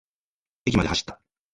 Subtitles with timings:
[0.65, 1.21] 駅まで走った。